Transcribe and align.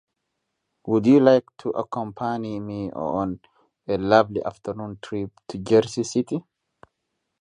Would 0.87 1.05
you 1.05 1.19
like 1.19 1.45
to 1.59 1.69
accompany 1.69 2.59
me 2.59 2.89
on 2.89 3.39
a 3.87 3.97
lovely 3.99 4.43
afternoon 4.43 4.97
trip 4.99 5.29
to 5.49 5.59
Jersey 5.59 6.03
City? 6.03 6.43